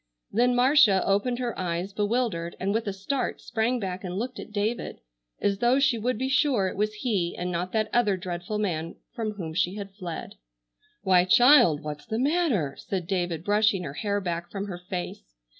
Then 0.31 0.55
Marcia 0.55 1.05
opened 1.05 1.37
her 1.37 1.55
eyes 1.59 1.93
bewildered, 1.93 2.55
and 2.59 2.73
with 2.73 2.87
a 2.87 2.91
start, 2.91 3.39
sprang 3.39 3.79
back 3.79 4.03
and 4.03 4.17
looked 4.17 4.39
at 4.39 4.51
David, 4.51 4.99
as 5.39 5.59
though 5.59 5.77
she 5.77 5.99
would 5.99 6.17
be 6.17 6.27
sure 6.27 6.67
it 6.67 6.75
was 6.75 6.91
he 7.03 7.35
and 7.37 7.51
not 7.51 7.71
that 7.73 7.87
other 7.93 8.17
dreadful 8.17 8.57
man 8.57 8.95
from 9.13 9.33
whom 9.33 9.53
she 9.53 9.75
had 9.75 9.93
fled. 9.93 10.33
"Why, 11.03 11.23
child! 11.25 11.83
What's 11.83 12.07
the 12.07 12.17
matter?" 12.17 12.75
said 12.79 13.05
David, 13.05 13.43
brushing 13.43 13.83
her 13.83 13.93
hair 13.93 14.19
back 14.19 14.49
from 14.49 14.65
her 14.65 14.79
face. 14.79 15.35